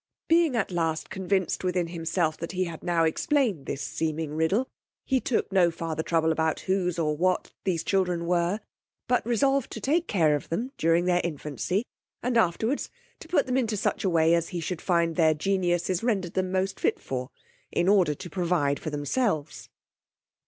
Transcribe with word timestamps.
Being 0.27 0.55
at 0.55 0.71
last 0.71 1.11
convinced 1.11 1.63
within 1.63 1.89
himself 1.89 2.35
that 2.37 2.53
he 2.53 2.63
had 2.63 2.81
now 2.81 3.03
explained 3.03 3.67
this 3.67 3.83
seeming 3.83 4.33
riddle, 4.33 4.67
he 5.05 5.19
took 5.21 5.51
no 5.51 5.69
farther 5.69 6.01
trouble 6.01 6.31
about 6.31 6.61
whose, 6.61 6.97
or 6.97 7.15
what 7.15 7.51
these 7.65 7.83
children 7.83 8.25
were, 8.25 8.61
but 9.07 9.23
resolved 9.27 9.71
to 9.73 9.79
take 9.79 10.07
care 10.07 10.35
of 10.35 10.49
them 10.49 10.71
during 10.75 11.05
their 11.05 11.21
infancy, 11.23 11.85
and 12.23 12.35
afterwards 12.35 12.89
to 13.19 13.27
put 13.27 13.45
them 13.45 13.57
into 13.57 13.77
such 13.77 14.03
a 14.03 14.09
way 14.09 14.33
as 14.33 14.47
he 14.49 14.59
should 14.59 14.81
find 14.81 15.17
their 15.17 15.35
genius's 15.35 16.01
rendered 16.01 16.33
them 16.33 16.51
most 16.51 16.79
fit 16.79 16.99
for, 16.99 17.29
in 17.71 17.87
order 17.87 18.15
to 18.15 18.27
provide 18.27 18.79
for 18.79 18.89
themselves. 18.89 19.69